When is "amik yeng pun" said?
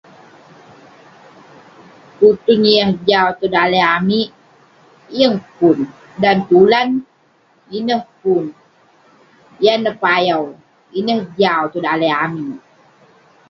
3.97-5.77